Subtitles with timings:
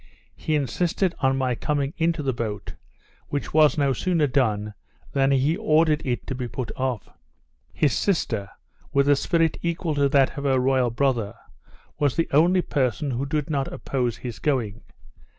[0.35, 2.73] He insisted on my coming into the boat,
[3.29, 4.73] which was no sooner done
[5.13, 7.07] than he ordered it to be put off.
[7.71, 8.49] His sister,
[8.91, 11.35] with a spirit equal to that of her royal brother,
[11.99, 14.81] was the only person who did not oppose his going.